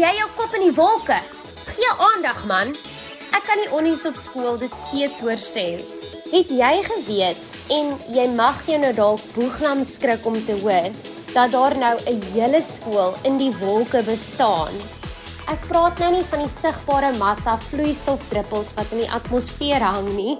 [0.00, 1.16] jy jou kop in die wolke?
[1.68, 2.70] Gee aandag man.
[3.36, 5.82] Ek kan die onnies op skool dit steeds hoor sê.
[6.30, 7.42] Het jy geweet
[7.74, 10.88] en jy mag jou nou dalk boeglam skrik om te hoor
[11.34, 14.72] dat daar nou 'n hele skool in die wolke bestaan?
[15.52, 20.38] Ek praat nou nie van die sigbare massa vloeistofdruppels wat in die atmosfeer hang nie.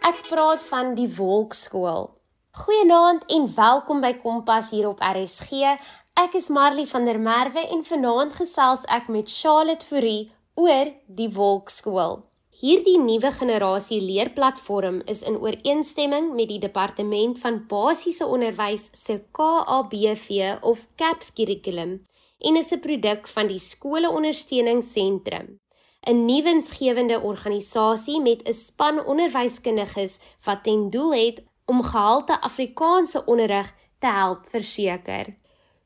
[0.00, 2.10] Ek praat van die wolkskool.
[2.52, 5.76] Goeienaand en welkom by Kompas hier op RSG.
[6.18, 11.28] Ek is Marley van der Merwe en vanaand gesels ek met Charlotte Fourie oor die
[11.36, 12.16] Wolkskool.
[12.58, 20.58] Hierdie nuwe generasie leerplatform is in ooreenstemming met die Departement van Basiese Onderwys se KABV
[20.66, 21.94] of CAPS kurrikulum
[22.42, 25.60] en is 'n produk van die Skoleondersteuningsentrum,
[26.02, 33.74] 'n nuwensgewende organisasie met 'n span onderwyskundiges wat ten doel het om gehalte Afrikaanse onderrig
[34.00, 35.38] te help verseker.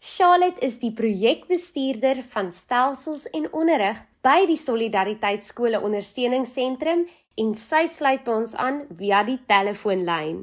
[0.02, 7.04] Charlotte is die projekbestuurder van stelsels en onderrig by die Solidariteit Skole Ondersteuningsentrum
[7.38, 10.40] en sy sluit by ons aan via die telefoonlyn.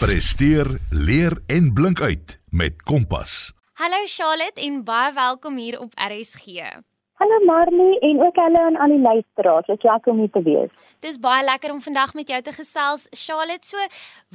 [0.00, 3.52] Presteer, leer en blink uit met Kompas.
[3.78, 6.66] Hallo Charlotte en baie welkom hier op RSG.
[7.22, 9.70] Hallo Marley en ook hallo aan al die luisteraars.
[9.70, 10.74] Dit is lekker om hier te wees.
[10.98, 13.06] Dis baie lekker om vandag met jou te gesels.
[13.14, 13.78] Charlotte, so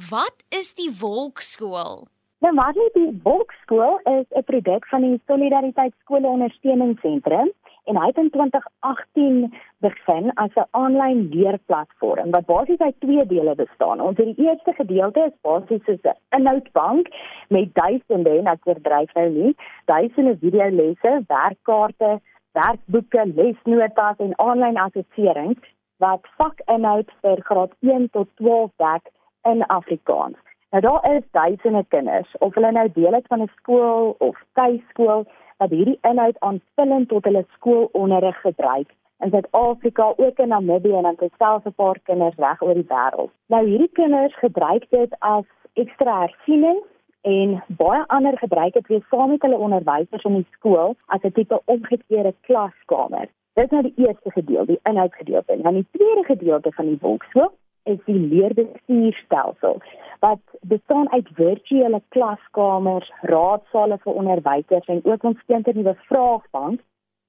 [0.08, 2.06] wat is die Wolkskool?
[2.42, 7.52] Nou maar die Wolkskool is 'n produk van die Solidariteit Skole Ondersteuningsentrum
[7.84, 13.54] en hy het in 2018 begin as 'n aanlyn leerplatform wat basies uit twee dele
[13.54, 14.00] bestaan.
[14.00, 17.06] Ons het die eerste gedeelte is basies 'n inhoudbank
[17.48, 22.20] met duisende en ek verdryf nou nie, duisende videolesse, werkkaarte,
[22.52, 29.10] werkboeke, lesnotas en aanlyn assesserings wat vakinhoud vir graad 1 tot 12 dek
[29.42, 30.51] in Afrikaans.
[30.72, 35.24] Nou daar is duisende kinders of hulle nou deel is van 'n skool of tuiskool
[35.56, 38.88] wat hierdie inhoud aanvullend tot hulle skoolonderrig gebruik
[39.20, 43.30] in Suid-Afrika ook in Namibië en dan selfs 'n paar kinders reg oor die wêreld.
[43.46, 46.82] Nou hierdie kinders gebruik dit as ekstra hersiening
[47.20, 51.32] en baie ander gebruik dit weer saam met hulle onderwysers in die skool as 'n
[51.32, 53.28] tipe omgekeerde klaskamer.
[53.54, 55.52] Dit is nou die eerste gedeelte, die inhoudgedeelte.
[55.52, 57.52] En dan die tweede gedeelte van die wolkskool
[57.84, 59.82] is die leerbestuurstelsel
[60.22, 66.80] wat bestaan uit virtuele klaskamers, raadsale vir onderwysers en ook ons steenterdiewe vraagbank.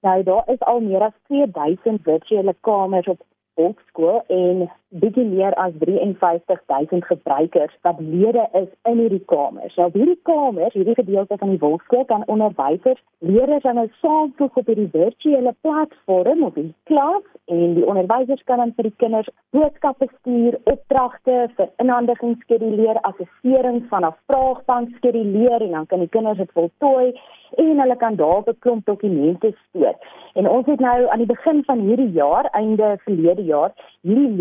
[0.06, 3.22] Nou daar is al meer as 2000 virtuele kamers op
[3.56, 4.70] Volkskool en
[5.02, 9.76] bietjie meer as 53000 gebruikers wat lede is in hierdie kamers.
[9.76, 14.68] Nou hierdie kamers, hierdie gedeelte van die Volkskool kan onderwysers leerders aan 'n saamvoeg op
[14.68, 20.08] hierdie virtuele platform of in klas en die onderwysers kan dan vir die kinders boodskappe
[20.20, 26.38] stuur, opdragte vir inhandiging skeduleer, assessering van 'n vraagbank skeduleer en dan kan die kinders
[26.38, 27.14] dit voltooi
[27.58, 29.96] en hulle kan daar 'n klomp dokumente stoor.
[30.34, 33.72] En ons het nou aan die begin van hierdie jaar, einde verlede jaar,
[34.02, 34.32] hierdie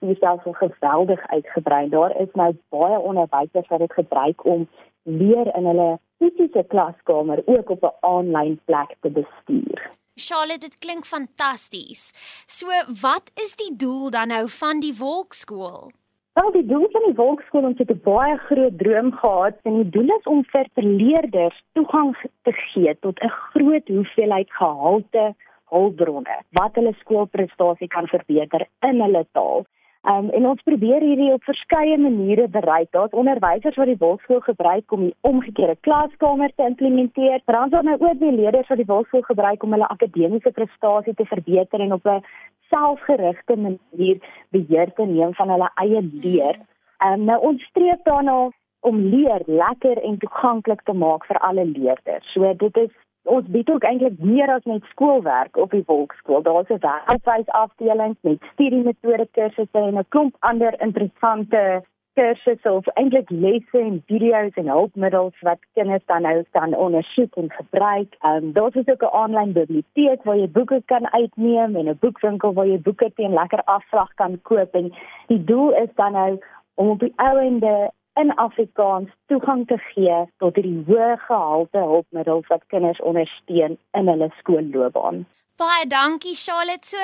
[0.00, 1.88] leerbestuurstelsel geweldig uitgebrei.
[1.88, 4.68] Daar is nou baie onderwysers wat dit gebruik om
[5.02, 9.90] leer in hulle fisiese klaskamer ook op 'n aanlyn plek te bestuur.
[10.14, 12.12] Charlotte, dit klink fantasties.
[12.46, 12.66] So,
[13.00, 15.90] wat is die doel dan nou van die Wolkskool?
[16.32, 19.90] Wel, die doel van die Wolkskool ons het 'n baie groot droom gehad en die
[19.90, 25.34] doel is om vir leerders toegang te gee tot 'n groot hoeveelheid gehalte
[25.64, 29.66] hulpbronne wat hulle skoolprestasie kan verbeter in hulle taal.
[30.06, 32.90] Um, en ons probeer hierdie op verskeie maniere bereik.
[32.94, 37.42] Daar's onderwysers wat die Wolkskool gebruik om die omgekeerde klaskamer te implementeer.
[37.42, 41.26] Is daar nou ook die leerders wat die Wolkskool gebruik om hulle akademiese prestasie te
[41.26, 42.22] verbeter en op 'n
[42.70, 46.56] selfgerigte manier beheer te neem van hulle eie leer.
[47.04, 52.32] Um, nou ons streef daarna om leer lekker en toeganklik te maak vir alle leerders.
[52.32, 52.90] So dit is
[53.28, 56.42] ons bied ook eintlik meer as net skoolwerk op die Volksskool.
[56.42, 61.82] Daar's 'n werkwys afdeling met studiemetode kursusse en 'n klomp ander interessante
[62.18, 67.50] kursusse of eintlik lesse en video's en hulpmiddels wat kinders dan nou kan ondersoek en
[67.50, 68.16] gebruik.
[68.20, 72.52] Ehm um, daar's ook 'n aanlyn biblioteek waar jy boeke kan uitneem en 'n boekwinkel
[72.52, 74.92] waar jy boeke teen lekker afslag kan koop en
[75.26, 76.40] die doel is dan nou
[76.74, 82.66] om op die ouende in Afrikaans toegang te gee tot hierdie hoë gehalte hulpmiddels wat
[82.72, 85.24] kinders ondersteun in hulle skoolloopbaan.
[85.58, 86.86] Baie dankie Charlotte.
[86.86, 86.98] So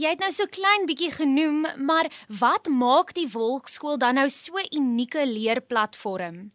[0.00, 4.60] jy het nou so klein bietjie genoem, maar wat maak die Wolkskool dan nou so
[4.76, 6.50] unieke leerplatform?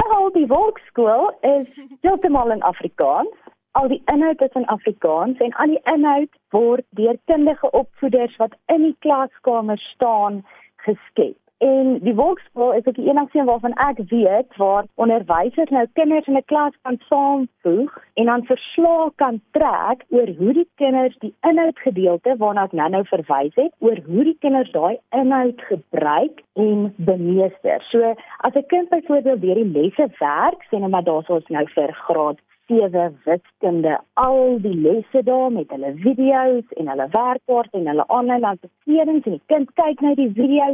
[0.00, 1.68] Wel, die Wolkskool is
[2.04, 3.36] heeltemal in Afrikaans.
[3.78, 8.56] Al die inhoud is in Afrikaans en al die inhoud word deur kundige opvoeders wat
[8.74, 10.42] in die klaskamer staan
[10.86, 11.38] geskep.
[11.60, 16.26] En die Wolkskool is ook die enigste een waarvan ek weet waar onderwysers nou kinders
[16.26, 21.34] in 'n klas kan saamvoeg en dan verslae kan trek oor hoe die kinders die
[21.40, 27.82] inhoudgedeelte waarna ek nou-nou verwys het, oor hoe die kinders daai inhoud gebruik en bemeester.
[27.90, 31.92] So as 'n kind byvoorbeeld deur die lesse werk, sê net maar daar's nou vir
[31.92, 32.38] graad
[32.70, 33.98] 7 wiskunde.
[34.14, 39.36] Al die lesse daar met hulle video's en hulle werkkaarte en hulle aanlyn assesserings en
[39.36, 40.68] die kind kyk nou die video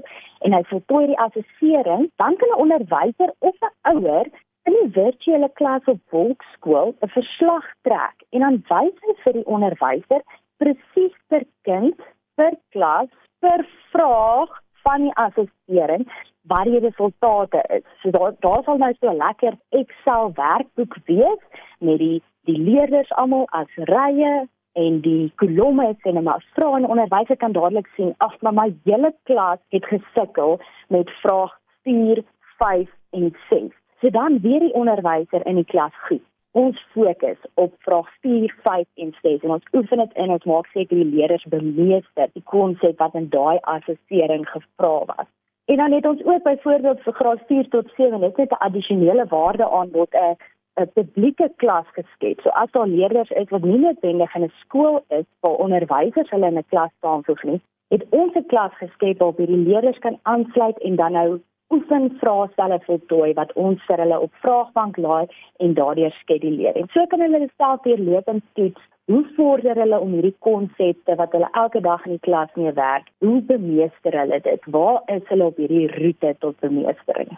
[0.45, 4.29] en hy voltooi die assessering, dan kan 'n onderwyser of 'n ouer
[4.69, 9.49] in die virtuele klas op Volkskool 'n verslag trek en dan wys hy vir die
[9.57, 10.23] onderwyser
[10.61, 12.01] presies per kind,
[12.35, 13.11] per klas,
[13.41, 14.53] per vraag
[14.85, 16.05] van die assessering
[16.47, 17.87] wat die resultate is.
[18.03, 21.43] So daar daar sal nou so 'n lekker Excel werkboek wees
[21.79, 26.87] met die die leerders almal as rye en die kolomme is en maar vra en
[26.87, 32.25] onderwyser kan dadelik sien ag maar my hele klas het gesukkel met vraag 4,
[32.59, 33.63] 5 en 6.
[34.01, 36.23] So dan weer die onderwyser in die klas goed.
[36.51, 40.67] Ons fokus op vraag 4, 5 en 6 en ons oefen dit in ons maak
[40.67, 45.36] seker die leerders bemeester die konsep wat in daai assessering gevra was.
[45.67, 49.71] En dan het ons ook byvoorbeeld vir graad 4 tot 7 net 'n addisionele waarde
[49.71, 50.37] aanbod 'n
[50.81, 52.41] 'n publieke klas geskep.
[52.41, 56.47] So as daar leerders is wat nie noodwendig in 'n skool is waar onderwysers hulle
[56.47, 60.79] in 'n klas saamvoeg nie, het ons 'n klas geskep waar die leerders kan aansluit
[60.79, 65.27] en dan nou oefen vraestelle voltooi wat ons vir hulle op vraagbank laai
[65.57, 66.77] en daardeur skeduleer.
[66.77, 71.35] En so kan hulle self weer lopend toets Hoe vorder hulle om hierdie konsepte wat
[71.37, 73.07] hulle elke dag in die klas mee werk?
[73.23, 74.65] Hoe bemeester hulle dit?
[74.77, 77.31] Waar is hulle op hierdie roete tot bemeestering?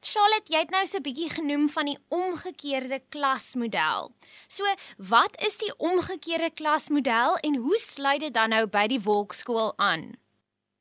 [0.00, 4.14] Charlotte, jy het nou so 'n bietjie genoem van die omgekeerde klasmodel.
[4.48, 4.64] So,
[5.10, 10.14] wat is die omgekeerde klasmodel en hoe sluit dit dan nou by die Wolkskool aan?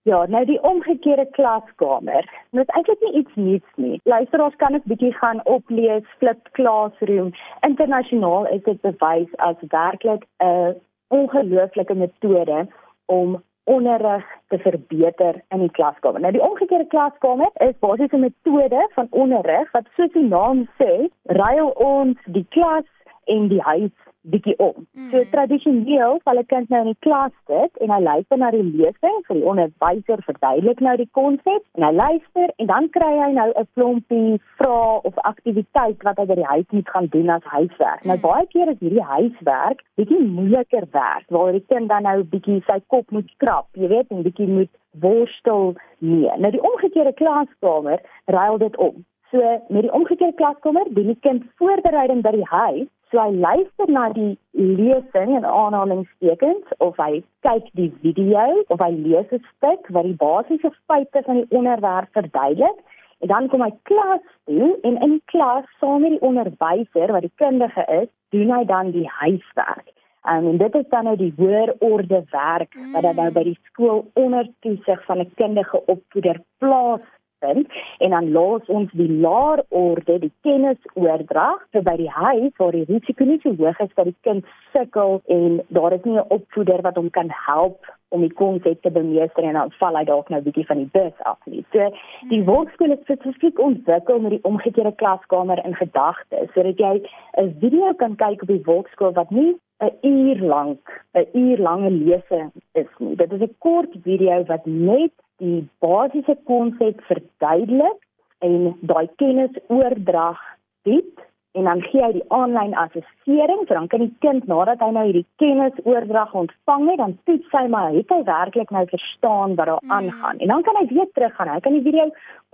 [0.07, 2.23] Ja, nou die omgekeerde klaskamer.
[2.51, 3.99] Dit is eintlik nie iets nuuts nie.
[4.03, 7.33] Luisteraars kan dit bietjie gaan oplees, Flip Classroom.
[7.67, 12.67] Internasionaal is dit bewys as werklik 'n ongelooflike metode
[13.05, 16.21] om onderrig te verbeter in die klaskamer.
[16.21, 21.09] Nou die omgekeerde klaskamer is basies 'n metode van onderrig wat soos die naam sê,
[21.23, 22.87] ruil ons die klas
[23.35, 23.91] en die huis
[24.27, 24.87] bietjie om.
[24.93, 25.09] Mm.
[25.11, 28.63] So tradisioneel sal 'n kind nou in die klas sit en hy luister na die
[28.63, 33.31] lesing vir die onderwyser verduidelik nou die konsep en hy luister en dan kry hy
[33.31, 37.43] nou 'n klompie vrae of aktiwiteit wat hy by die huis moet gaan doen as
[37.43, 38.03] huiswerk.
[38.03, 38.07] Mm.
[38.07, 42.61] Nou baie keer is hierdie huiswerk bietjie moeiliker werk waar die kind dan nou bietjie
[42.67, 46.31] sy kop moet skrap, jy weet, en bietjie moet worstel nee.
[46.37, 49.05] Nou die omgekeerde klaskamer ruil dit om.
[49.31, 49.37] So
[49.69, 54.03] met die omgekeerde klaskamer doen die kind voorbereiding by die huis So hy luister na
[54.13, 60.06] die lesing en aanhalingstekens of hy kyk die video of hy lees 'n stuk wat
[60.06, 62.83] die basiese feite van die onderwerp verduidelik
[63.21, 67.38] en dan kom hy klas toe en in klas saam met die onderwyser wat die
[67.41, 69.89] kundige is, doen hy dan die huiswerk.
[70.29, 73.59] Um, en dit is dan nou die hoër orde werk wat dan nou by die
[73.71, 77.06] skool onder toesig van 'n kundige opvoeder plaas
[77.39, 82.51] vind en dan los ons die laer orde die kennis oordrag vir by die huis
[82.57, 84.45] waar die risiko nie so hoog is dat die kind
[84.75, 88.91] sukkel en daar is nie 'n opvoeder wat hom kan help om die konsep te
[88.91, 91.63] bemeester en dan val hy dalk nou bietjie van die bus af nie.
[91.71, 91.89] So
[92.30, 96.94] die woordskool is spesifiek ontwikkel met die omgekeerde klaskamer in gedagte sodat jy
[97.37, 101.92] 'n video kan kyk op die woordskool wat nie 'n uur lank, 'n uur lange
[101.92, 103.16] lesing is nie.
[103.16, 107.99] Dit is 'n kort video wat net die basiese konsep verduidelik
[108.45, 110.39] en daai kennis oordrag
[110.87, 111.25] bied
[111.57, 115.05] en dan gee hy die aanlyn assessering, so dan kan die kind nadat hy nou
[115.07, 119.71] hierdie kennis oordrag ontvang het, dan toets hy maar het hy werklik nou verstaan wat
[119.71, 119.95] daar mm.
[119.97, 120.37] aangaan.
[120.37, 121.51] En dan kan hy weer teruggaan.
[121.55, 122.05] Hy kan die video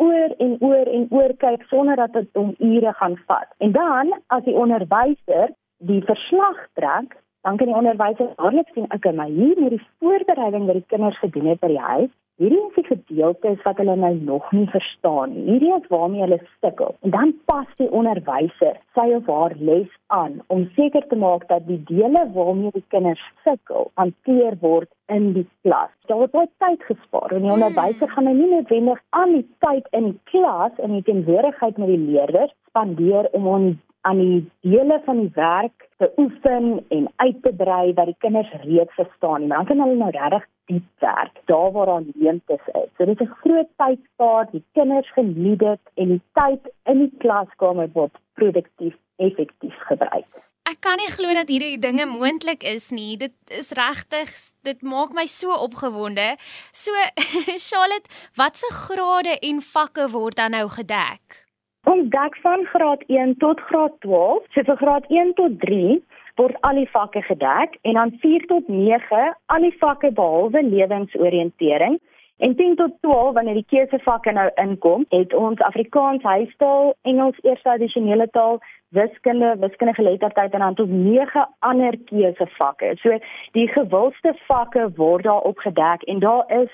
[0.05, 3.51] oor en oor en oor kyk sonder dat dit hom ure gaan vat.
[3.59, 5.51] En dan as die onderwyser
[5.83, 10.65] die verslag trek, dan kan die onderwyser dadelik sien, okay, maar hier met die voorbereiding
[10.65, 14.11] wat die kinders gedoen het by die huis, Hierdie is die gedeeltes wat hulle nou
[14.27, 15.43] nog nie verstaan nie.
[15.53, 16.91] Hierdie is waarmee hulle sukkel.
[17.07, 21.63] En dan pas die onderwyser sy of haar les aan om seker te maak dat
[21.69, 25.93] die dele waarmee die kinders sukkel hanteer word in die klas.
[26.11, 27.55] Daar word baie tyd gespaar en die hmm.
[27.55, 31.93] onderwyser gaan nou nie noodwendig aan die tyd in die klas in die teenwoordigheid met
[31.93, 37.53] die leerders spandeer om aan die dele van die werk te oefen en uit te
[37.53, 39.47] brei wat die kinders reeds verstaan nie.
[39.47, 42.89] Maar dan kan hulle nou regtig diep werk daar waar daar leemtes is.
[42.97, 47.13] So dit is 'n groot tydspaar, die kinders geniet dit en die tyd in die
[47.17, 50.31] klaskamer word produktief effektief gebruik.
[50.65, 53.17] Ek kan nie glo dat hierdie dinge moontlik is nie.
[53.17, 54.29] Dit is regtig,
[54.65, 56.35] dit maak my so opgewonde.
[56.71, 56.91] So
[57.69, 61.44] Charlotte, watse grade en vakke word dan nou gedek?
[61.85, 64.45] Ons dek van graad 1 tot graad 12.
[64.53, 65.99] So vir graad 1 tot 3
[66.41, 69.19] word al die vakke gedek en dan 4 tot 9
[69.53, 71.99] al die vakke behalwe lewensoriëntering.
[72.37, 77.69] En 10 tot 12 wanneer die keusevakke nou inkom, het ons Afrikaans huistaal, Engels eerste
[77.69, 82.95] addisionele taal, wiskunde, wiskundige geletterdheid en dan tot 9 ander keusevakke.
[83.05, 83.21] So
[83.53, 86.73] die gewildste vakke word daar opgedek en daar is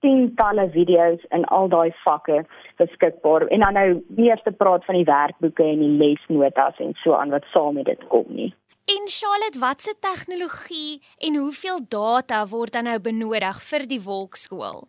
[0.00, 2.44] tientalle video's in al daai vakke
[2.76, 3.46] beskikbaar.
[3.48, 7.30] En dan nou eers te praat van die werkboeke en die lesnotas en so aan
[7.30, 8.52] wat saam met dit kom nie.
[8.90, 14.88] En Charlotte, watse tegnologie en hoeveel data word dan nou benodig vir die wolkskool?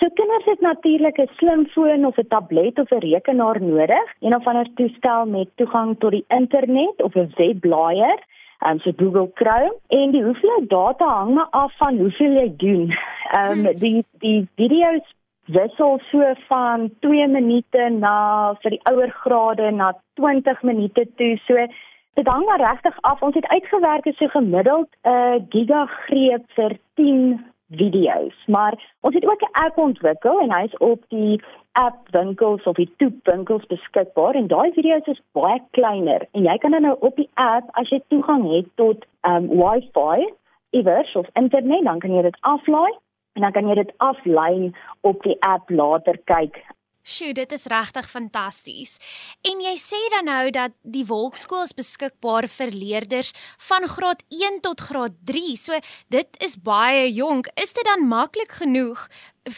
[0.00, 4.46] So kinders het natuurlik 'n slimfoon of 'n tablet of 'n rekenaar nodig, een of
[4.46, 8.18] ander toestel met toegang tot die internet of 'n webblaaier,
[8.66, 9.76] um, so Google Chrome.
[9.88, 12.94] En die hoeveelheid data hang maar af van hoeveel jy doen.
[13.32, 15.14] Ehm um, die die video's
[15.46, 21.36] wissel so van 2 minute na vir die ouer grade na 20 minute toe.
[21.46, 21.66] So
[22.14, 23.22] dit hang maar regtig af.
[23.22, 28.36] Ons het uitgewerk is so gemiddeld 'n uh, gigagreep vir 10 video's.
[28.46, 32.92] Maar ons het ook 'n app ontwikkel en hy's op die app winkels of die
[32.96, 37.16] toep winkels beskikbaar en daai video's is baie kleiner en jy kan dan nou op
[37.16, 40.28] die app as jy toegang het tot um Wi-Fi
[40.70, 42.92] iewers of internet dan kan jy dit aflaai
[43.32, 46.60] en dan kan jy dit aflyn op die app later kyk
[47.02, 48.94] Sjoe, dit is regtig fantasties.
[49.42, 53.32] En jy sê dan nou dat die Wolkskool is beskikbaar vir leerders
[53.66, 55.56] van graad 1 tot graad 3.
[55.58, 55.80] So
[56.14, 57.50] dit is baie jonk.
[57.58, 59.08] Is dit dan maklik genoeg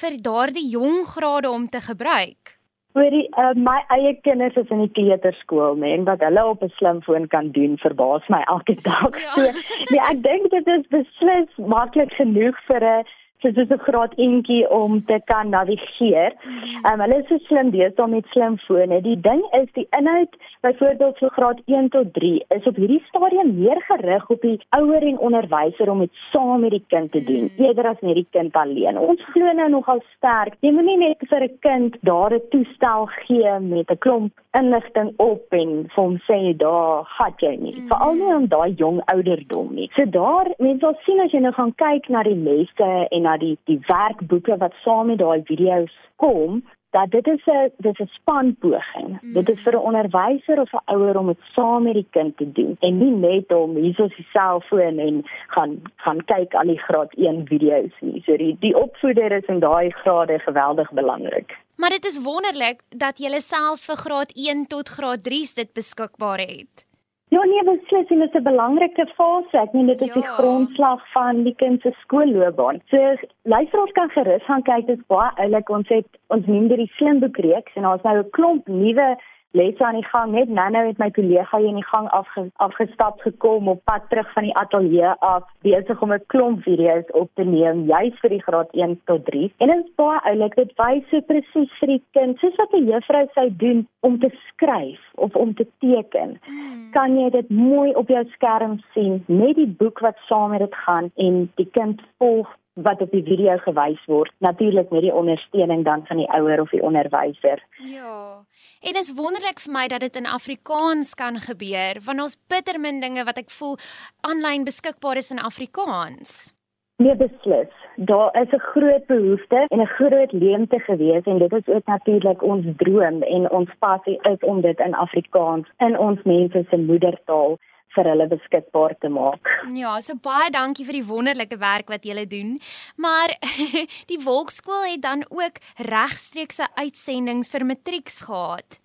[0.01, 2.57] vir daardie jong grade om te gebruik?
[2.95, 6.71] Hoorie, uh, my eie kinders is in die kleuterskool, nee, en wat hulle op 'n
[6.79, 9.21] slimfoon kan doen, verbaas my elke dag.
[9.21, 9.35] Ja.
[9.35, 9.51] So,
[9.91, 13.05] nee, ek dink dit is beslis maklik genoeg vir 'n
[13.45, 16.33] so dis 'n graad eentjie om te kan navigeer.
[16.33, 19.01] Ehm um, hulle is so slim deesdae met slimfone.
[19.05, 23.53] Die ding is die inhoud byvoorbeeld vir graad 1 tot 3 is op hierdie stadium
[23.59, 27.49] meer gerig op die ouer en onderwyser om dit saam met die kind te doen
[27.49, 27.65] mm.
[27.65, 28.99] eerder as net die kind alleen.
[28.99, 30.57] Ons glo nou nogal sterk.
[30.65, 35.45] Jy moenie net vir 'n kind daar 'n toestel gee met 'n klomp inligting op
[35.51, 37.77] en vir hom sê daar gat jy nie.
[37.81, 37.89] Mm.
[37.89, 39.91] Veral nie om daai jong ouderdom nie.
[39.97, 43.37] So daar mense sal sien as jy nou gaan kyk na die lesse en na
[43.37, 46.63] die die werkboeke wat saam met daai video's kom
[46.97, 49.11] dat dit is 'n dis 'n spanpoging.
[49.21, 49.33] Mm.
[49.33, 52.53] Dit is vir 'n onderwyser of 'n ouer om dit saam met die kind te
[52.53, 55.25] doen en nie net om hierso sy selfoon en
[55.55, 58.23] gaan gaan kyk al die graad 1 video's nie.
[58.27, 61.59] So die die opvoeder is in daai grade geweldig belangrik.
[61.77, 66.39] Maar dit is wonderlik dat jy selfs vir graad 1 tot graad 3 dit beskikbaar
[66.39, 66.94] het.
[67.33, 69.59] Ja nee, beslis en dit is 'n belangrike fase.
[69.59, 70.15] Ek meen dit is ja.
[70.15, 72.81] die grondslag van die kind se skoolloopbaan.
[72.87, 72.99] So
[73.43, 75.69] luisteraars kan gerus gaan kyk, dit is baie oulik.
[75.69, 79.17] Ons het ons noem dit die slimboek reeks en daar's nou 'n klomp nuwe
[79.55, 80.33] lesse aan die gang.
[80.35, 84.33] Net nou het my kollega hier in die gang afge, afgestap gekom op pad terug
[84.35, 88.43] van die ateljee af, besig om 'n klomp video's op te neem, juis vir die
[88.43, 89.53] graad 1 tot 3.
[89.59, 90.55] En dit is baie oulik.
[90.55, 94.31] Dit wys so presies vir die kind soos wat 'n juffrou sou doen om te
[94.49, 96.39] skryf of om te teken.
[96.45, 96.91] Hmm.
[96.91, 100.75] Kan jy dit mooi op jou skerm sien met die boek wat saam met dit
[100.75, 105.85] gaan en die kind volg wat op die video gewys word natuurlik met die ondersteuning
[105.85, 107.63] dan van die ouer of die onderwyser.
[107.79, 108.45] Ja.
[108.81, 113.01] En is wonderlik vir my dat dit in Afrikaans kan gebeur want ons bitter min
[113.01, 113.79] dinge wat ek voel
[114.21, 116.55] aanlyn beskikbaar is in Afrikaans.
[116.97, 117.71] Nee beslis.
[117.97, 122.43] Daar is 'n groot behoefte en 'n groot leemte gewees en dit is ook natuurlik
[122.43, 127.59] ons droom en ons passie is om dit in Afrikaans in ons mense se moedertaal
[127.95, 129.51] vir hulle beskikbaar te maak.
[129.77, 132.57] Ja, so baie dankie vir die wonderlike werk wat julle doen.
[133.01, 133.35] Maar
[134.11, 138.81] die Wolkskool het dan ook regstreekse uitsendings vir matrieks gehad.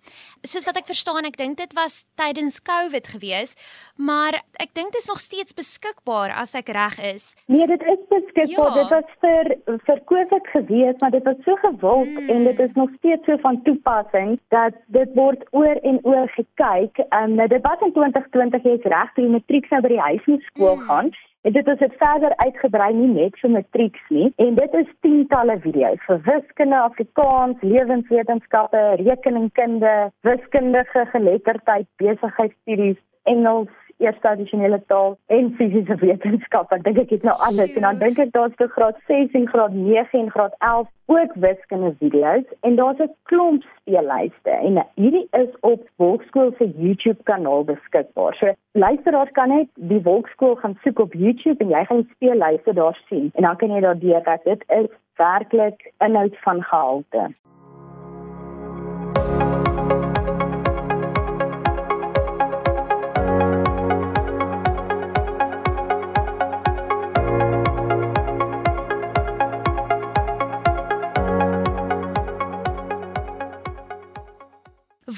[0.46, 3.56] Soos wat ek verstaan, ek dink dit was tydens COVID gewees,
[3.96, 7.34] maar ek dink dit is nog steeds beskikbaar as ek reg is.
[7.52, 8.76] Nee, dit is beskikbaar.
[8.76, 8.82] Ja.
[8.82, 12.28] Dit was vir vir COVID gewees, maar dit was so gewild hmm.
[12.28, 16.98] en dit is nog steeds so van toepassing dat dit word oor en oor gekyk.
[17.08, 20.24] Ehm um, dit was in 2020 is reg toe die matriek nou by die huis
[20.26, 20.86] moet skool mm.
[20.88, 21.10] gaan.
[21.42, 25.56] En dit is dit verder uitgebrei nie net vir matrieks nie en dit is tientalle
[25.64, 29.94] video's vir wiskunde, Afrikaans, lewenswetenskappe, rekeningkunde,
[30.28, 36.72] wiskundige geletterdheid, besigheidstudies, Engels, eers tradisionele taal en fisiese wetenskap.
[36.76, 39.46] Ek dink ek het nou alles en dan dink ek daar's te graad 6 en
[39.52, 45.26] graad 9 en graad 11 ook wiskunde video's en daar's 'n klomp speellyste en hierdie
[45.42, 48.34] is op Wolkskool se YouTube kanaal beskikbaar.
[48.34, 52.72] So luisteraars kan net die Wolkskool gaan soek op YouTube en jy gaan die speellyste
[52.72, 57.34] daar sien en dan kan jy daardeur dat dit is werklik inhoud van gehalte.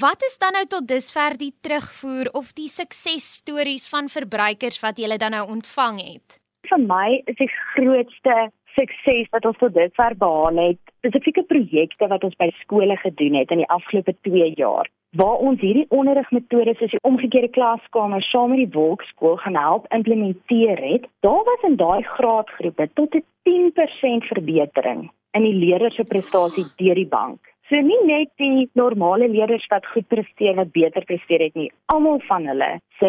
[0.02, 5.18] Wat is dan nou tot dusver die terugvoer of die suksesstories van verbruikers wat jy
[5.22, 6.40] dan nou ontvang het?
[6.66, 8.34] Vir my is die grootste
[8.74, 13.54] sukses wat ons tot dusver behaal het, spesifieke projekte wat ons by skole gedoen het
[13.54, 14.90] in die afgelope 2 jaar.
[15.22, 20.82] Waar ons hierdie onderrigmetodes soos die omgekeerde klaskamer saam met die wolkskool gaan help implementeer
[20.82, 26.66] het, daar was in daai graadgroepe tot 'n 10% verbetering in die leerders se prestasie
[26.82, 27.51] deur die bank.
[27.72, 32.18] So nie net die normale leerders wat goed presteer wat beter presteer het nie, almal
[32.26, 33.08] van hulle se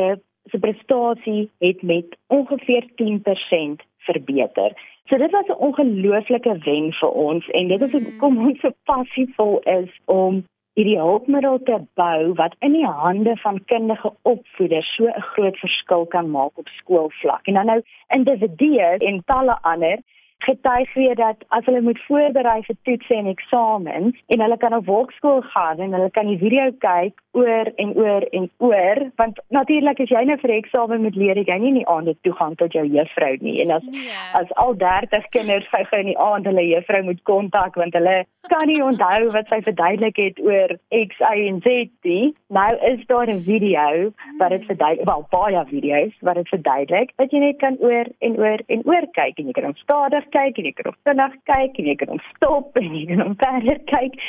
[0.51, 4.71] se prestasie het met ongeveer 10% verbeter.
[5.09, 9.59] So dit was 'n ongelooflike wen vir ons en dit is hoekom ons so passievol
[9.59, 10.43] is om
[10.75, 16.05] hierdie hulpmiddel te bou wat in die hande van kundige opvoeders so 'n groot verskil
[16.05, 17.47] kan maak op skoolvlak.
[17.47, 17.81] En dan nou
[18.15, 19.99] individue en talle ander
[20.45, 24.85] getuig weer dat as hulle moet voorberei vir toetse en eksamens en hulle kan op
[24.85, 29.99] wolkskool gaan en hulle kan die video kyk oor en oor en oor want natuurlik
[30.03, 32.83] as jy nou vir eksamen moet leer jy nie in die aande toegang tot jou
[32.85, 34.17] juffrou nie en as nee.
[34.39, 38.15] as al 30 kinders gou gou in die aand hulle juffrou moet kontak want hulle
[38.51, 43.05] kan nie onthou wat sy verduidelik het oor X Y en Z nie nou is
[43.11, 47.57] daar 'n video wat dit verduidelik wel baie video's wat dit verduidelik dat jy net
[47.57, 50.93] kan oor en oor en oor kyk en jy kan stadig kyk en jy kan
[50.93, 54.19] op vinnig kyk en jy kan stop en jy kan verder kyk.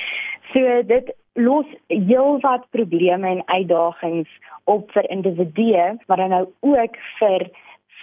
[0.53, 4.31] So dit los heelwat probleme en uitdagings
[4.65, 7.49] op vir individue, maar dan nou ook vir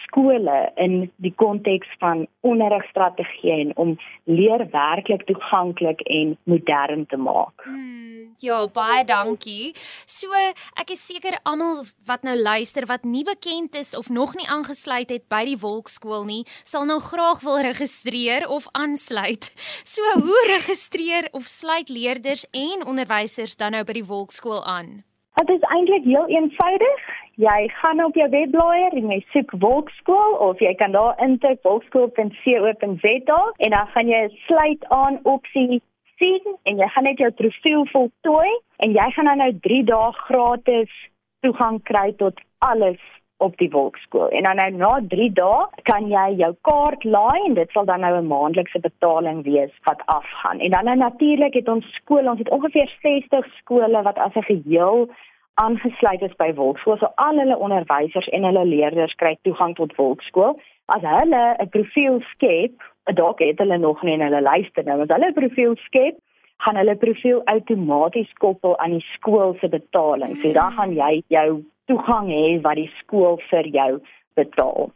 [0.06, 3.94] skole in die konteks van onderrigstrategie en om
[4.24, 7.66] leer werklik toeganklik en modern te maak.
[7.66, 9.74] Hmm, ja, baie dankie.
[10.06, 10.32] So,
[10.80, 15.10] ek is seker almal wat nou luister wat nie bekend is of nog nie aangesluit
[15.10, 19.52] het by die Wolkskool nie, sal nou graag wil registreer of aansluit.
[19.84, 25.02] So, hoe registreer of sluit leerders en onderwysers dan nou by die Wolkskool aan?
[25.34, 27.04] Dit is eintlik heel eenvoudig.
[27.36, 33.40] Jy gaan op jou webblaaier en jy soek Wolkskool of jy kan daar intik wolkskool.co.za
[33.58, 35.82] en dan gaan jy sluit aan opsie
[36.20, 38.52] sien en jy gaan net jou profiel voltooi
[38.86, 40.94] en jy gaan dan nou 3 dae gratis
[41.42, 43.02] toegang kry tot alles
[43.48, 44.30] op die Wolkskool.
[44.30, 48.00] En dan nou na 3 dae kan jy jou kaart laai en dit sal dan
[48.06, 50.60] nou 'n maandelikse betaling wees wat afgaan.
[50.60, 54.50] En dan nou natuurlik het ons skole, ons het ongeveer 60 skole wat as 'n
[54.52, 55.10] geheel
[55.54, 56.98] aangesluit is by Wolkskool.
[56.98, 60.60] So al hulle onderwysers en hulle leerders kry toegang tot Wolkskool.
[60.86, 65.08] As hulle 'n profiel skep, dalk het hulle nog nie in hulle lyste nou, as
[65.08, 66.16] hulle 'n profiel skep,
[66.58, 70.38] gaan hulle profiel outomaties koppel aan die skool se betaling.
[70.42, 73.92] So dan gaan jy jou toegang hê wat die skool vir jou
[74.40, 74.92] betaal.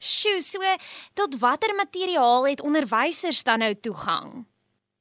[0.00, 0.76] Sjoe, so
[1.14, 4.46] tot watter materiaal het onderwysers dan nou toegang?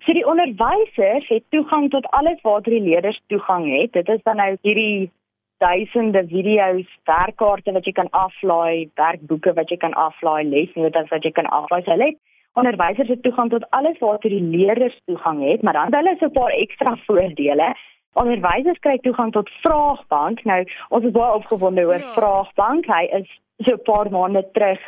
[0.04, 3.94] So die onderwysers het toegang tot alles waartoe die leerders toegang het.
[3.94, 5.12] Dit is dan nou hierdie
[5.60, 11.32] duisende video's, werkkaarte wat jy kan aflaai, werkboeke wat jy kan aflaai, lesnotas wat jy
[11.36, 11.84] kan aflaai.
[11.84, 12.14] So hulle
[12.60, 16.38] onderwysers het toegang tot alles waartoe die leerders toegang het, maar dan hulle so 'n
[16.40, 17.74] paar ekstra voordele.
[18.14, 20.44] Onderwysers kry toegang tot Vraagbank.
[20.44, 22.14] Nou, ons is baie opgewonde oor ja.
[22.16, 22.90] Vraagbank.
[22.90, 23.30] Hy is
[23.66, 24.80] so 'n paar maande terug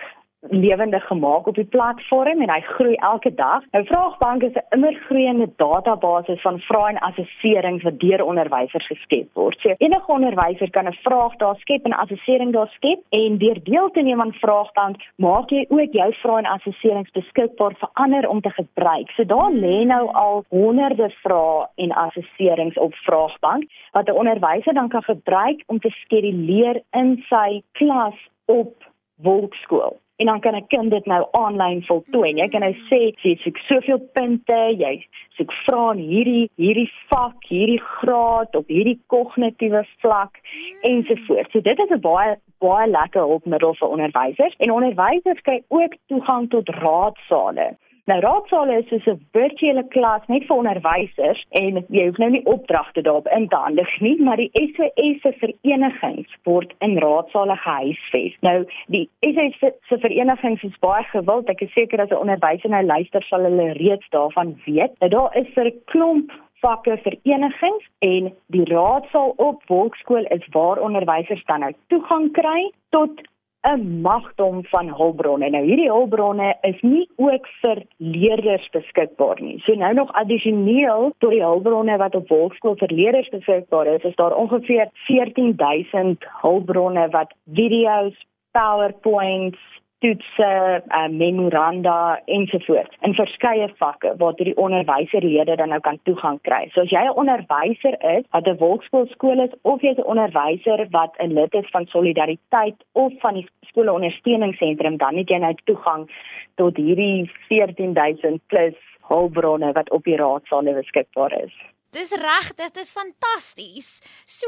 [0.50, 3.64] lewendig gemaak op die platform en hy groei elke dag.
[3.72, 9.60] Nou Vraagbank is 'n immergroeiende database van vrae en assesserings wat deur onderwysers geskep word.
[9.60, 13.90] So enige onderwyser kan 'n vraag daar skep en assessering daar skep en deur deel
[13.92, 18.42] te neem aan Vraagbank maak jy ook jou vrae en assesserings beskikbaar vir ander om
[18.42, 19.10] te gebruik.
[19.10, 24.90] So daar lê nou al honderde vrae en assesserings op Vraagbank wat 'n onderwyser dan
[24.90, 28.74] kan gebruik om te skeduleer in sy klas op
[29.16, 32.34] Wolkskool en dan kan 'n kind dit nou aanlyn voltooi.
[32.34, 34.94] Jy kan nou sê jy soek soveel punte, jy
[35.38, 40.38] soek vra in hierdie hierdie vak, hierdie graad op hierdie kognitiewe vlak
[40.82, 41.52] ensovoorts.
[41.52, 46.50] So dit is 'n baie baie lekker hulpmiddel vir onderwysers en onderwysers kry ook toegang
[46.50, 47.78] tot raadsale
[48.10, 52.46] Nou raadsale is soos 'n virtuele klas net vir onderwysers en jy hoef nou nie
[52.46, 58.38] opdragte daarop in te handig nie, maar die SOS se verenigings word in raadsale gehuisves.
[58.42, 61.50] Nou die SOS se verenigings is baie gewild.
[61.50, 65.00] Ek is seker as 'n onderwyser nou luister sal hulle reeds daarvan weet.
[65.00, 70.82] Nou daar is vir 'n klomp vakke verenigings en die raadsaal op Wolkskool is waar
[70.82, 73.22] onderwysers dan nou toegang kry tot
[73.64, 75.50] 'n magdom van hulpbronne.
[75.50, 79.60] Nou hierdie hulpbronne is nie ook vir leerders beskikbaar nie.
[79.66, 84.16] So nou nog addisioneel tot die hulpbronne wat op Wolkskool vir leerders beskikbaar is, is
[84.16, 88.18] daar ongeveer 14000 hulpbronne wat video's,
[88.52, 89.60] PowerPoints,
[90.02, 90.50] toetse,
[90.82, 96.64] uh, memoranda ensovoorts in verskeie vakke waar die onderwyserlede dan nou kan toegang kry.
[96.74, 101.14] So as jy 'n onderwyser is wat 'n Wolkskool is of jy's 'n onderwyser wat
[101.20, 106.10] 'n lid is van Solidariteit of van die skoolondersteuningsentrum, dan het jy nou toegang
[106.56, 111.54] tot hierdie 14000 plus hulpbronne wat op die raadsaal beskikbaar is.
[111.92, 114.00] Dis reg, dit is fantasties.
[114.26, 114.48] So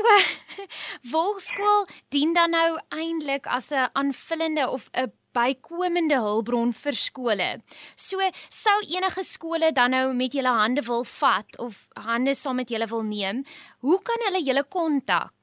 [1.12, 7.50] Wolkskool dien dan nou eintlik as 'n aanvullende of 'n bykomende hulpbron vir skole.
[7.96, 8.18] So
[8.50, 11.74] sou enige skole dan nou met julle hande wil vat of
[12.08, 13.44] hande saam met julle wil neem,
[13.82, 15.36] hoe kan hulle julle kontak?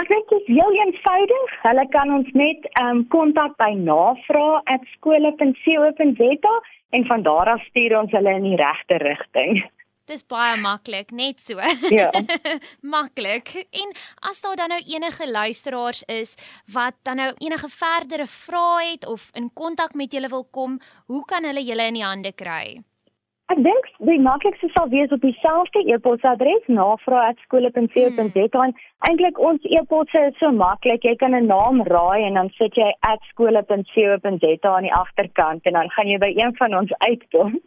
[0.00, 1.50] Ek dink dit is heel eenvoudig.
[1.64, 6.54] Hulle kan ons net ehm um, kontak by navrae@skole.co.za
[6.90, 9.52] en van daar af stuur ons hulle in die regte rigting.
[10.10, 11.60] Dis baie maklik, net so.
[11.90, 12.08] Ja.
[12.94, 13.52] maklik.
[13.70, 13.92] En
[14.26, 16.34] as daar dan nou enige luisteraars is
[16.74, 21.24] wat dan nou enige verdere vrae het of in kontak met julle wil kom, hoe
[21.24, 22.80] kan hulle julle in die hande kry?
[23.50, 28.44] Ek dink die maklikste sal wees op dieselfde e-posadres navrae@skole.co.za.
[28.54, 28.74] Hmm.
[29.08, 31.02] Eintlik ons e-posse is so maklik.
[31.08, 32.90] Jy kan 'n naam raai en dan sit jy
[33.30, 37.50] @skole.co.za aan die agterkant en dan gaan jy by een van ons uitkom.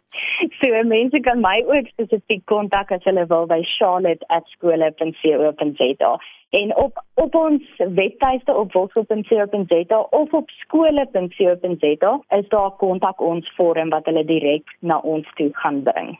[0.60, 6.18] So mense kan my ook spesifiek kontak as hulle wil by charlotte@skole.co.za.
[6.54, 13.90] En op op ons webtuiste op wolfsop.co.za of op skole.co.za is daar kontak ons vorm
[13.90, 16.14] wat hulle direk na ons toe gaan bring.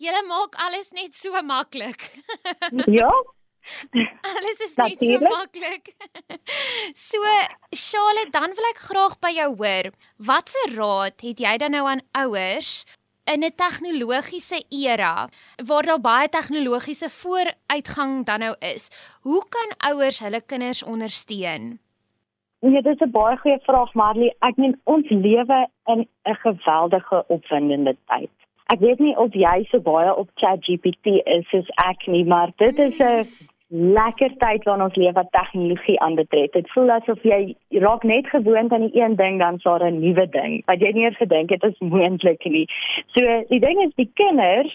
[0.00, 2.08] Julle maak alles net so maklik.
[2.98, 3.12] ja.
[4.32, 5.92] Alles is net so maklik.
[6.92, 7.18] So,
[7.70, 9.88] Charlotte, dan wil ek graag by jou hoor.
[10.28, 12.84] Watse raad het jy dan nou aan ouers
[13.32, 15.28] in 'n tegnologiese era
[15.68, 18.90] waar daar baie tegnologiese vooruitgang dan nou is.
[19.22, 21.78] Hoe kan ouers hulle kinders ondersteun?
[22.60, 24.34] Nee, dit is 'n baie goeie vraag, Marley.
[24.38, 28.30] Ek meen ons lewe in 'n geweldige opwindende tyd.
[28.66, 32.78] Ek weet nie of jy so baie op ChatGPT is soos ek nie, maar dit
[32.78, 33.26] is 'n
[33.74, 36.50] lekker tyd waarin ons leef wat tegnologie aanbetref.
[36.54, 40.26] Dit voel asof jy raak net gewoond aan die een ding dan sal 'n nuwe
[40.30, 42.66] ding wat jy nie eens gedink het is moontlik nie.
[43.14, 44.74] So die ding is die kinders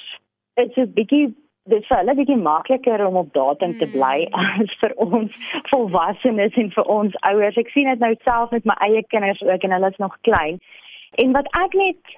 [0.55, 1.33] is 'n bietjie
[1.69, 4.61] dis vir hulle bietjie makliker om op datum te bly mm.
[4.61, 5.31] as vir ons
[5.71, 7.57] volwassenes en vir ons ouers.
[7.57, 10.59] Ek sien dit nou self met my eie kinders ook en hulle is nog klein.
[11.23, 12.17] En wat ek net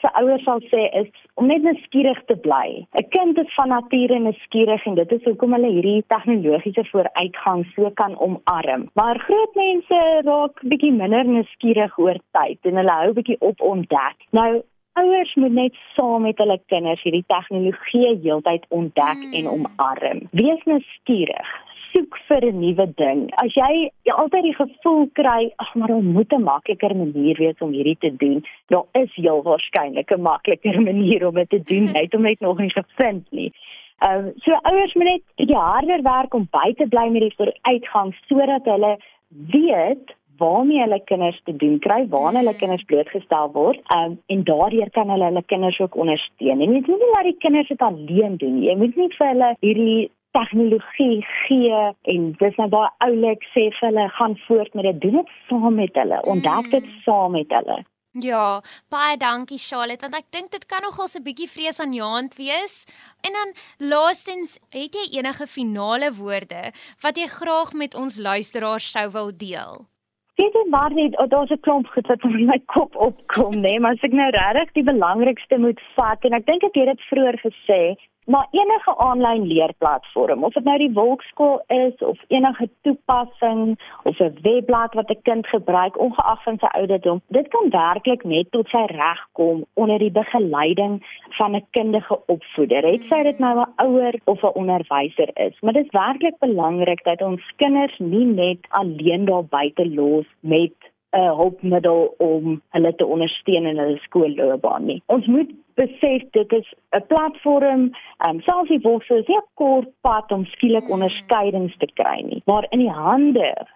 [0.00, 1.08] se ouers sal sê is
[1.40, 2.86] om net nuuskierig te bly.
[3.00, 7.90] 'n Kind is van nature nuuskierig en dit is hoekom hulle hierdie tegnologiese vooruitgang so
[8.00, 8.88] kan omarm.
[8.94, 14.28] Maar groot mense raak bietjie minder nuuskierig oor tyd en hulle hou bietjie op ontdek.
[14.30, 14.62] Nou
[14.98, 19.34] Ouers moet net saam met hulle kinders hierdie tegnologie heeltyd ontdek hmm.
[19.38, 20.24] en omarm.
[20.34, 21.52] Wees nuuskierig
[21.92, 23.30] soek vir 'n nuwe ding.
[23.42, 27.58] As jy, jy altyd die gevoel kry, ag maar daar moet 'n makliker manier wees
[27.60, 31.92] om hierdie te doen, daar is heel waarskynlik 'n makliker manier om dit te doen,
[31.92, 33.52] net om dit nog nie gevind nie.
[33.98, 37.36] Ehm uh, so ouers moet net bietjie harder werk om by te bly met die
[37.36, 38.96] vooruitgang sodat hulle
[39.28, 44.90] weet waarmee hulle kinders te doen kry, waarna hulle kinders blootgestel word, um, en daardeur
[44.96, 46.60] kan hulle hulle kinders ook ondersteun.
[46.64, 48.70] En jy moet nie laat die kinders dit alleen doen nie.
[48.70, 51.80] Jy moet nie vir hulle hierdie tegnologie gee
[52.14, 55.00] en dis nou baie oulik sê vir hulle gaan voort met dit.
[55.00, 56.20] Doen dit saam met hulle.
[56.34, 57.00] Ontdek dit mm.
[57.04, 57.80] saam met hulle.
[58.18, 62.74] Ja baie dankie Charlotte want ek dink dit kan nogal 'n bietjie vreesaanjaend wees.
[63.22, 63.54] En dan
[63.90, 69.86] laastens het jy enige finale woorde wat jy graag met ons luisteraars sou wil deel?
[70.34, 73.60] Dit is maar net oh, daar's 'n klomp goed wat in my kop opkom, nê,
[73.60, 76.86] nee, maar as ek nou regtig die belangrikste moet vat en ek dink ek het
[76.86, 77.82] dit vroeër gesê,
[78.26, 84.38] Maar enige aanlyn leerplatform, of dit nou die Wolkskool is of enige toepassing of 'n
[84.42, 88.84] webblad wat 'n kind gebruik ongeag van sy ouderdom, dit kan werklik net tot sy
[88.86, 92.82] reg kom onder die begeleiding van 'n kundige opvoeder.
[92.84, 97.04] Het sy dit nou 'n ouer of 'n onderwyser is, maar dit is werklik belangrik
[97.04, 103.06] dat ons kinders nie net alleen daar buite los met 'n hulpmiddel om hulle te
[103.06, 105.02] ondersteun in hulle skoolloopbaan nie.
[105.06, 107.82] Ons moet besef dit is 'n platform,
[108.18, 112.42] ehm um, selfs die wolse is 'n kort pad om skielik onderskeidings te kry nie,
[112.46, 113.66] maar in die hande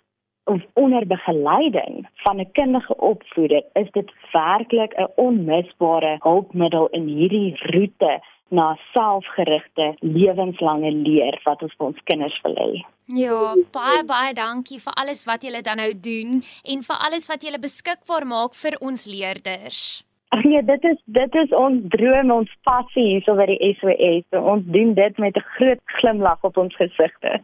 [0.44, 7.56] of onder begeleiding van 'n kundige opvoeder is dit werklik 'n onmisbare hulpmiddel in hierdie
[7.56, 12.82] roete na selfgerigte lewenslange leer wat ons vir ons kinders wil hê.
[13.06, 17.44] Ja, baie baie dankie vir alles wat julle dan nou doen en vir alles wat
[17.44, 20.04] julle beskikbaar maak vir ons leerders.
[20.34, 24.24] Ag nee, dit is dit is ons droom, ons passie hier so by die SOS.
[24.40, 27.40] Ons doen dit met 'n groot glimlag op ons gesigte.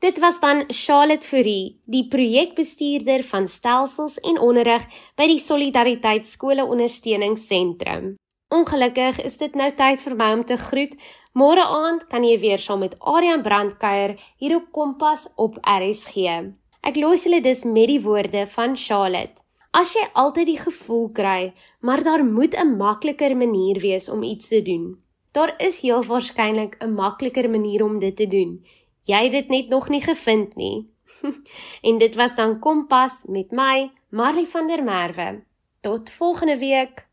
[0.00, 4.86] Dit was dan Charlotte Fourie, die projekbestuurder van stelsels en onderrig
[5.20, 8.14] by die Solidariteit Skole Ondersteuningsentrum.
[8.48, 10.94] Ongelukkig is dit nou tyd vir my om te groet.
[11.36, 16.32] Môre aand kan jy weer saam met Adrian Brand kuier hier op Kompas op RSG.
[16.80, 19.44] Ek los julle dus met die woorde van Charlotte.
[19.76, 21.52] As jy altyd die gevoel kry,
[21.84, 24.96] maar daar moet 'n makliker manier wees om iets te doen.
[25.32, 28.64] Daar is heel waarskynlik 'n makliker manier om dit te doen
[29.02, 30.90] jy het dit net nog nie gevind nie.
[31.86, 35.42] en dit was dan Kompas met my, Marley van der Merwe.
[35.80, 37.08] Tot volgende week.